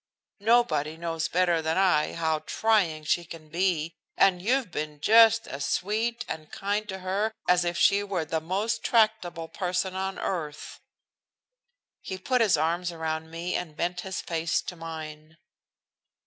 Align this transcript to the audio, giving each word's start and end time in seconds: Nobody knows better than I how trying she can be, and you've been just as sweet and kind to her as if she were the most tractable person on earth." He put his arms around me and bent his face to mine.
Nobody 0.39 0.97
knows 0.97 1.27
better 1.27 1.61
than 1.61 1.77
I 1.77 2.13
how 2.13 2.39
trying 2.47 3.03
she 3.03 3.23
can 3.23 3.49
be, 3.49 3.93
and 4.17 4.41
you've 4.41 4.71
been 4.71 4.99
just 4.99 5.47
as 5.47 5.63
sweet 5.63 6.25
and 6.27 6.51
kind 6.51 6.89
to 6.89 6.97
her 7.01 7.35
as 7.47 7.63
if 7.63 7.77
she 7.77 8.01
were 8.01 8.25
the 8.25 8.41
most 8.41 8.83
tractable 8.83 9.47
person 9.47 9.93
on 9.95 10.17
earth." 10.17 10.79
He 12.01 12.17
put 12.17 12.41
his 12.41 12.57
arms 12.57 12.91
around 12.91 13.29
me 13.29 13.53
and 13.53 13.77
bent 13.77 14.01
his 14.01 14.21
face 14.21 14.63
to 14.63 14.75
mine. 14.75 15.37